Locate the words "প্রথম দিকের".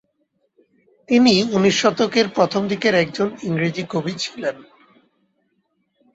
2.29-2.93